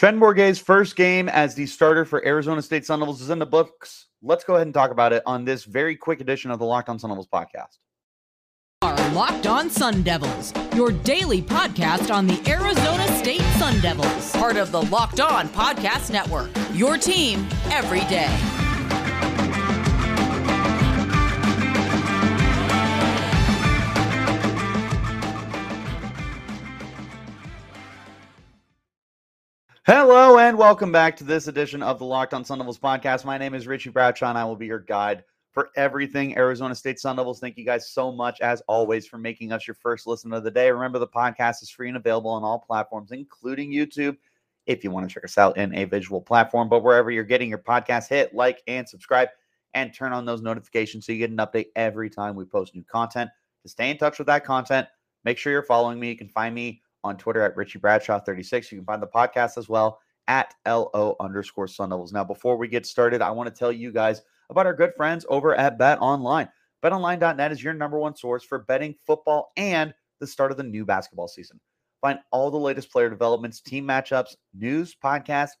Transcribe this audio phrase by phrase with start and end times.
[0.00, 3.44] Trenton Bourguet's first game as the starter for Arizona State Sun Devils is in the
[3.44, 4.06] books.
[4.22, 6.88] Let's go ahead and talk about it on this very quick edition of the Locked
[6.88, 7.76] On Sun Devils podcast.
[8.80, 14.56] Our Locked On Sun Devils, your daily podcast on the Arizona State Sun Devils, part
[14.56, 16.48] of the Locked On Podcast Network.
[16.72, 18.34] Your team every day.
[29.92, 33.24] Hello and welcome back to this edition of the Locked On Sun Devils podcast.
[33.24, 37.00] My name is Richie Bradshaw and I will be your guide for everything Arizona State
[37.00, 37.40] Sun Devils.
[37.40, 40.50] Thank you guys so much, as always, for making us your first listen of the
[40.52, 40.70] day.
[40.70, 44.16] Remember, the podcast is free and available on all platforms, including YouTube,
[44.66, 46.68] if you want to check us out in a visual platform.
[46.68, 49.30] But wherever you're getting your podcast, hit like and subscribe
[49.74, 52.84] and turn on those notifications so you get an update every time we post new
[52.84, 53.28] content.
[53.64, 54.86] To stay in touch with that content,
[55.24, 56.10] make sure you're following me.
[56.10, 58.70] You can find me on Twitter at Richie Bradshaw 36.
[58.70, 62.12] You can find the podcast as well at LO underscore Sun Devils.
[62.12, 65.26] Now, before we get started, I want to tell you guys about our good friends
[65.28, 66.48] over at Bet Online.
[66.82, 70.84] BetOnline.net is your number one source for betting football and the start of the new
[70.84, 71.60] basketball season.
[72.00, 75.52] Find all the latest player developments, team matchups, news, podcasts,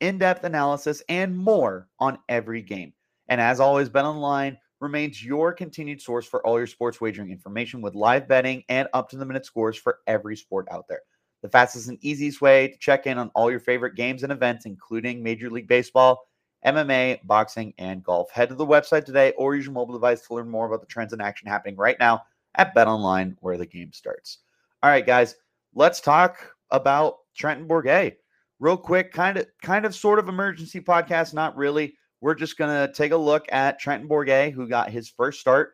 [0.00, 2.92] in depth analysis, and more on every game.
[3.28, 7.94] And as always, BetOnline remains your continued source for all your sports wagering information with
[7.94, 11.02] live betting and up to the minute scores for every sport out there.
[11.42, 14.66] The fastest and easiest way to check in on all your favorite games and events,
[14.66, 16.26] including Major League Baseball,
[16.66, 18.30] MMA, boxing, and golf.
[18.30, 20.86] Head to the website today or use your mobile device to learn more about the
[20.86, 22.22] trends in action happening right now
[22.56, 24.38] at Bet Online, where the game starts.
[24.82, 25.36] All right, guys,
[25.74, 28.16] let's talk about Trenton Bourguet
[28.60, 31.94] Real quick, kind of, kind of, sort of emergency podcast, not really.
[32.20, 35.72] We're just going to take a look at Trenton Bourguet, who got his first start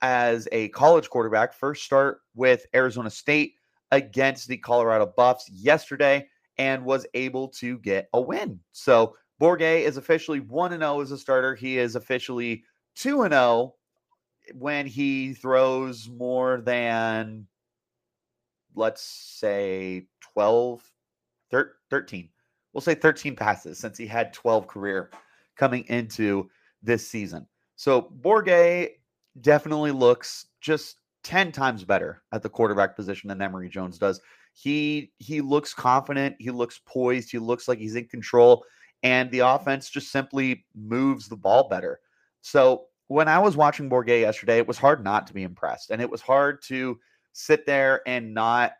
[0.00, 3.54] as a college quarterback, first start with Arizona State
[3.90, 6.26] against the Colorado Buffs yesterday,
[6.58, 8.58] and was able to get a win.
[8.72, 11.54] So Bourguet is officially 1 0 as a starter.
[11.54, 12.64] He is officially
[12.96, 13.74] 2 0
[14.54, 17.46] when he throws more than,
[18.74, 20.82] let's say, 12,
[21.90, 22.28] 13.
[22.72, 25.10] We'll say 13 passes since he had 12 career
[25.56, 26.48] coming into
[26.82, 27.46] this season.
[27.76, 28.90] So Bourguet
[29.40, 34.20] definitely looks just 10 times better at the quarterback position than Emory Jones does.
[34.54, 38.64] He he looks confident, he looks poised, he looks like he's in control
[39.02, 42.00] and the offense just simply moves the ball better.
[42.42, 46.02] So when I was watching Bourguet yesterday, it was hard not to be impressed and
[46.02, 46.98] it was hard to
[47.32, 48.72] sit there and not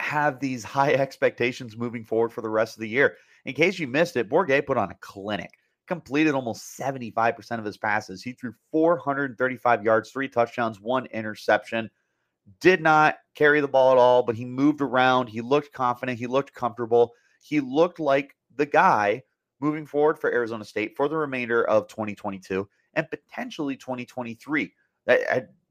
[0.00, 3.16] have these high expectations moving forward for the rest of the year.
[3.48, 5.50] In case you missed it, Bourguet put on a clinic
[5.86, 8.22] completed almost 75% of his passes.
[8.22, 11.90] He threw 435 yards, three touchdowns, one interception.
[12.60, 15.28] Did not carry the ball at all, but he moved around.
[15.28, 16.18] He looked confident.
[16.18, 17.12] He looked comfortable.
[17.40, 19.22] He looked like the guy
[19.60, 24.74] moving forward for Arizona State for the remainder of 2022 and potentially 2023.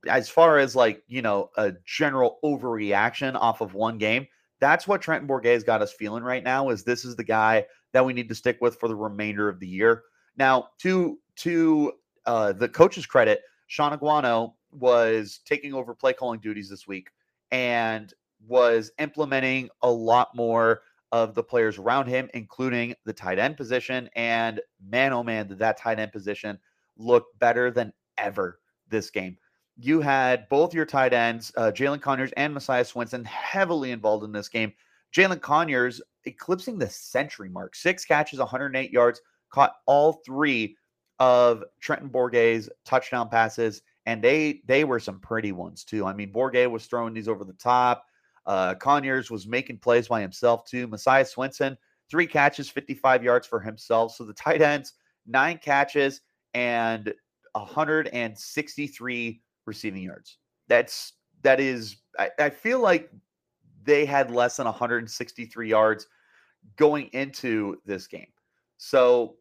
[0.09, 4.25] As far as like, you know, a general overreaction off of one game,
[4.59, 8.05] that's what Trenton Bourguet's got us feeling right now is this is the guy that
[8.05, 10.03] we need to stick with for the remainder of the year.
[10.37, 11.93] Now, to to
[12.25, 17.09] uh, the coach's credit, Shaun Aguano was taking over play calling duties this week
[17.51, 18.13] and
[18.47, 20.81] was implementing a lot more
[21.11, 24.09] of the players around him, including the tight end position.
[24.15, 26.59] And man, oh man, did that tight end position
[26.97, 29.37] look better than ever this game.
[29.79, 34.31] You had both your tight ends, uh, Jalin Conyers and Messiah Swinson, heavily involved in
[34.31, 34.73] this game.
[35.15, 39.21] Jalin Conyers eclipsing the century mark, six catches, 108 yards,
[39.51, 40.75] caught all three
[41.19, 46.05] of Trenton Bourguet's touchdown passes, and they they were some pretty ones too.
[46.05, 48.05] I mean, Bourguet was throwing these over the top.
[48.45, 50.87] Uh, Conyers was making plays by himself too.
[50.87, 51.75] Messiah Swinson,
[52.09, 54.15] three catches, 55 yards for himself.
[54.15, 54.93] So the tight ends,
[55.25, 56.21] nine catches
[56.53, 57.13] and
[57.53, 60.37] 163 receiving yards.
[60.67, 61.13] That's
[61.43, 61.97] that is.
[62.17, 63.11] I, I feel like
[63.83, 66.07] they had less than 163 yards
[66.75, 68.27] going into this game.
[68.77, 69.35] So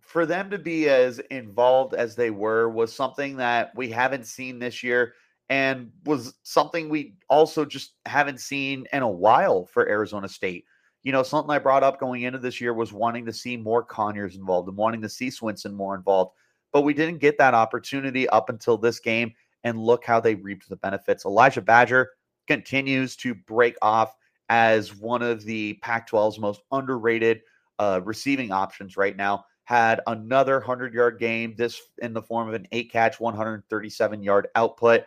[0.00, 4.58] for them to be as involved as they were was something that we haven't seen
[4.58, 5.14] this year
[5.48, 10.64] and was something we also just haven't seen in a while for Arizona State.
[11.02, 13.82] You know, something I brought up going into this year was wanting to see more
[13.82, 16.32] Conyers involved and wanting to see Swinson more involved,
[16.74, 19.32] but we didn't get that opportunity up until this game.
[19.62, 21.24] And look how they reaped the benefits.
[21.24, 22.10] Elijah Badger
[22.46, 24.14] continues to break off
[24.50, 27.40] as one of the Pac 12's most underrated
[27.78, 29.46] uh, receiving options right now.
[29.62, 34.48] Had another 100 yard game, this in the form of an eight catch, 137 yard
[34.56, 35.04] output.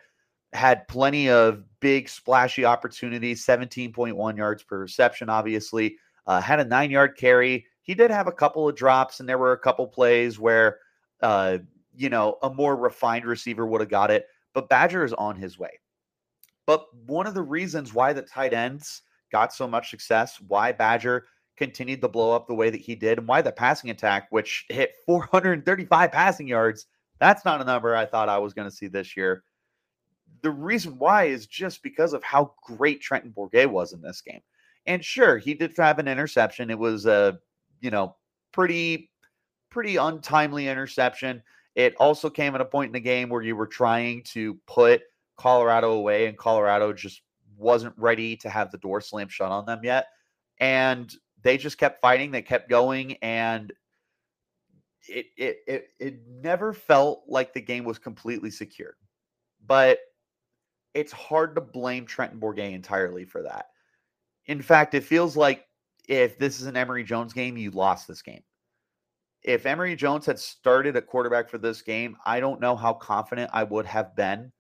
[0.54, 5.98] Had plenty of big, splashy opportunities, 17.1 yards per reception, obviously.
[6.28, 7.66] uh, had a nine yard carry.
[7.82, 10.80] He did have a couple of drops, and there were a couple plays where,
[11.22, 11.58] uh,
[11.96, 14.28] you know, a more refined receiver would have got it.
[14.54, 15.80] But Badger is on his way.
[16.66, 21.26] But one of the reasons why the tight ends got so much success, why Badger
[21.56, 24.66] continued to blow up the way that he did, and why the passing attack, which
[24.70, 26.86] hit 435 passing yards,
[27.20, 29.44] that's not a number I thought I was going to see this year.
[30.42, 34.42] The reason why is just because of how great Trenton Bourguet was in this game.
[34.86, 36.70] And sure, he did have an interception.
[36.70, 37.40] It was a,
[37.82, 38.16] you know,
[38.52, 39.10] pretty,
[39.78, 41.44] pretty untimely interception.
[41.76, 45.04] It also came at a point in the game where you were trying to put
[45.38, 47.22] Colorado away, and Colorado just
[47.56, 50.08] wasn't ready to have the door slammed shut on them yet.
[50.60, 51.14] And
[51.44, 53.72] they just kept fighting, they kept going, and
[55.08, 58.96] it it it, it never felt like the game was completely secured.
[59.68, 60.00] But
[60.96, 63.68] it's hard to blame Trenton Bourguet entirely for that.
[64.48, 65.68] In fact, it feels like
[66.10, 68.42] if this is an Emory Jones game, you lost this game.
[69.44, 73.52] If Emory Jones had started at quarterback for this game, I don't know how confident
[73.54, 74.52] I would have been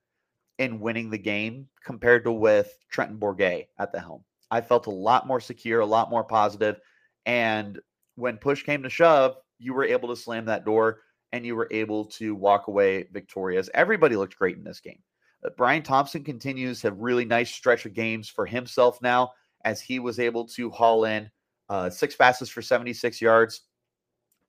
[0.59, 4.23] in winning the game compared to with Trenton Bourguet at the helm.
[4.49, 6.79] I felt a lot more secure, a lot more positive,
[7.25, 7.79] and
[8.15, 11.01] when push came to shove, you were able to slam that door
[11.31, 13.69] and you were able to walk away victorious.
[13.73, 15.01] Everybody looked great in this game.
[15.45, 19.31] Uh, Brian Thompson continues to have really nice stretch of games for himself now
[19.65, 21.29] as he was able to haul in
[21.69, 23.61] uh, six passes for 76 yards.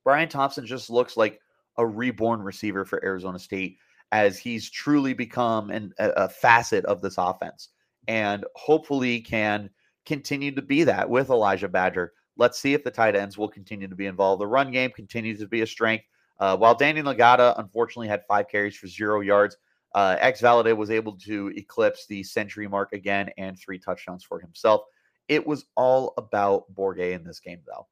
[0.04, 1.40] Brian Thompson just looks like
[1.76, 3.78] a reborn receiver for Arizona State
[4.12, 7.70] as he's truly become an, a, a facet of this offense
[8.08, 9.70] and hopefully can
[10.06, 12.12] continue to be that with Elijah Badger.
[12.36, 14.40] Let's see if the tight ends will continue to be involved.
[14.40, 16.04] The run game continues to be a strength.
[16.40, 19.56] Uh, while Daniyel Ngata unfortunately had five carries for zero yards,
[19.94, 24.38] uh, X Valladay was able to eclipse the century mark again and three touchdowns for
[24.38, 24.82] himself.
[25.28, 27.86] It was all about Bourguet in this game, though.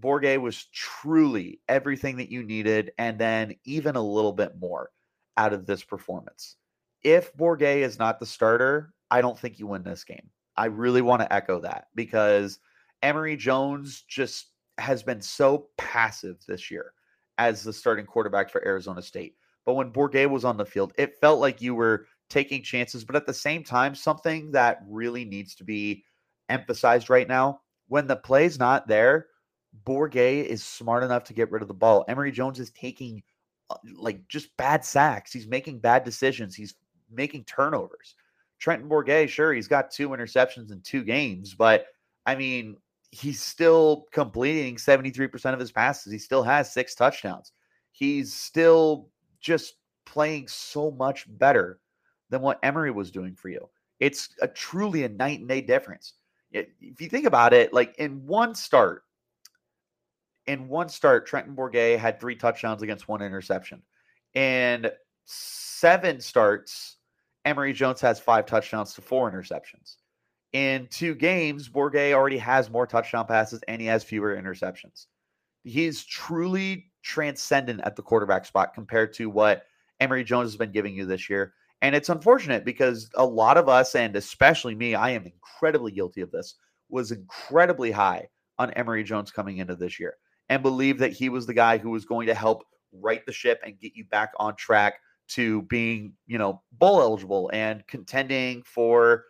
[0.00, 4.90] Bourguet was truly everything that you needed, and then even a little bit more
[5.36, 6.56] out of this performance.
[7.02, 10.30] If Bourguet is not the starter, I don't think you win this game.
[10.56, 12.58] I really want to echo that because
[13.02, 14.48] Emory Jones just
[14.78, 16.92] has been so passive this year
[17.38, 19.36] as the starting quarterback for Arizona State.
[19.64, 23.04] But when Bourguet was on the field, it felt like you were taking chances.
[23.04, 26.04] But at the same time, something that really needs to be
[26.48, 29.26] emphasized right now when the play's not there,
[29.84, 32.04] Bourguet is smart enough to get rid of the ball.
[32.08, 33.22] Emory Jones is taking
[33.70, 35.32] uh, like just bad sacks.
[35.32, 36.54] He's making bad decisions.
[36.54, 36.74] He's
[37.10, 38.14] making turnovers.
[38.58, 41.86] Trenton Bourguet, sure, he's got two interceptions in two games, but
[42.26, 42.76] I mean,
[43.10, 46.12] he's still completing 73% of his passes.
[46.12, 47.52] He still has six touchdowns.
[47.92, 49.08] He's still
[49.40, 51.80] just playing so much better
[52.30, 53.68] than what Emory was doing for you.
[54.00, 56.14] It's a truly a night and day difference.
[56.52, 59.04] If you think about it, like in one start,
[60.48, 63.82] in one start, Trenton Bourguet had three touchdowns against one interception.
[64.34, 64.90] In
[65.24, 66.96] seven starts,
[67.44, 69.98] Emory Jones has five touchdowns to four interceptions
[70.52, 75.06] in two games, Bourguet already has more touchdown passes and he has fewer interceptions.
[75.64, 79.64] He's truly transcendent at the quarterback spot compared to what
[80.00, 81.52] Emory Jones has been giving you this year.
[81.82, 86.22] And it's unfortunate because a lot of us, and especially me, I am incredibly guilty
[86.22, 86.54] of this,
[86.88, 88.28] was incredibly high
[88.58, 90.16] on Emory Jones coming into this year
[90.48, 93.60] and believe that he was the guy who was going to help right the ship
[93.64, 94.94] and get you back on track
[95.28, 99.24] to being, you know, bowl eligible and contending for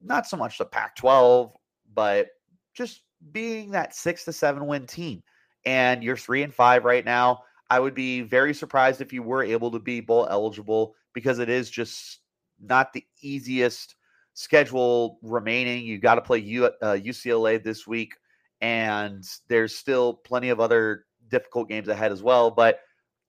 [0.00, 1.54] not so much the Pac 12,
[1.94, 2.28] but
[2.74, 5.22] just being that six to seven win team.
[5.66, 7.42] And you're three and five right now.
[7.70, 11.50] I would be very surprised if you were able to be bowl eligible because it
[11.50, 12.20] is just
[12.60, 13.96] not the easiest
[14.32, 15.84] schedule remaining.
[15.84, 18.14] You got to play U, uh, UCLA this week,
[18.60, 22.50] and there's still plenty of other difficult games ahead as well.
[22.50, 22.80] But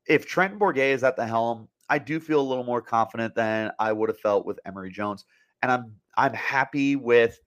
[0.08, 3.72] if Trenton Bourguet is at the helm, I do feel a little more confident than
[3.80, 5.26] I would have felt with Emory Jones
[5.62, 7.40] and I'm I'm happy with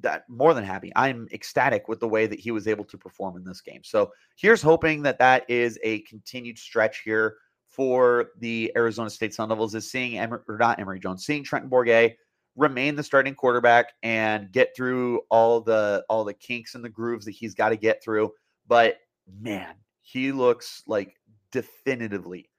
[0.00, 0.92] that more than happy.
[0.94, 3.80] I'm ecstatic with the way that he was able to perform in this game.
[3.82, 7.36] So here's hoping that that is a continued stretch here
[7.68, 11.70] for the Arizona State Sun Devils is seeing Emory, or not Emory Jones, seeing Trenton
[11.70, 12.14] Bourguet
[12.58, 17.24] remain the starting quarterback and get through all the all the kinks and the grooves
[17.24, 18.32] that he's got to get through.
[18.66, 18.98] But
[19.40, 21.14] man, he looks like
[21.52, 22.50] definitively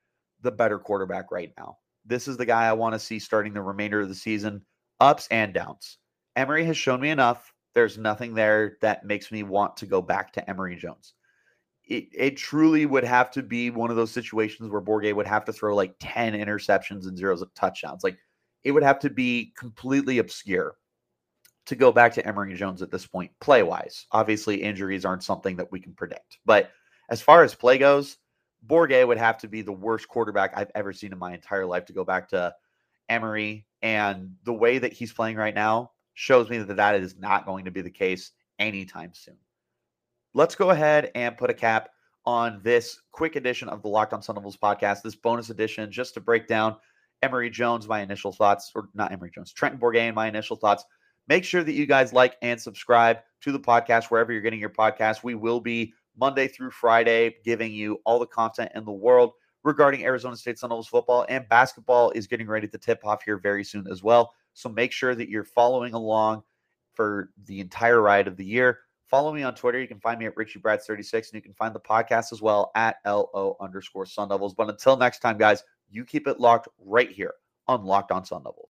[0.41, 1.77] the better quarterback right now.
[2.05, 4.65] This is the guy I want to see starting the remainder of the season
[4.99, 5.97] ups and downs.
[6.35, 7.53] Emory has shown me enough.
[7.75, 11.13] There's nothing there that makes me want to go back to Emory Jones.
[11.85, 15.43] It, it truly would have to be one of those situations where Bourguet would have
[15.45, 18.03] to throw like 10 interceptions and zeros of touchdowns.
[18.03, 18.17] Like
[18.63, 20.75] it would have to be completely obscure
[21.65, 24.07] to go back to Emory Jones at this point, play wise.
[24.11, 26.39] Obviously, injuries aren't something that we can predict.
[26.45, 26.71] But
[27.09, 28.17] as far as play goes,
[28.65, 31.85] Bourguet would have to be the worst quarterback I've ever seen in my entire life
[31.85, 32.53] to go back to
[33.07, 33.65] Emory.
[33.81, 37.65] And the way that he's playing right now shows me that that is not going
[37.65, 39.37] to be the case anytime soon.
[40.33, 41.89] Let's go ahead and put a cap
[42.25, 46.13] on this quick edition of the Locked on Sun Devils podcast, this bonus edition, just
[46.15, 46.75] to break down
[47.21, 50.85] Emory Jones, my initial thoughts, or not Emory Jones, Trenton Bourguet, my initial thoughts.
[51.27, 54.69] Make sure that you guys like and subscribe to the podcast wherever you're getting your
[54.69, 55.23] podcast.
[55.23, 59.33] We will be Monday through Friday giving you all the content in the world
[59.63, 63.37] regarding Arizona State Sun Devils football and basketball is getting ready to tip off here
[63.37, 64.33] very soon as well.
[64.53, 66.43] So make sure that you're following along
[66.93, 68.79] for the entire ride of the year.
[69.07, 69.79] Follow me on Twitter.
[69.79, 72.41] You can find me at Richie Brad 36 and you can find the podcast as
[72.41, 74.53] well at LO underscore Sun Devils.
[74.53, 77.33] But until next time, guys, you keep it locked right here
[77.67, 78.67] on Locked on Sun Devils.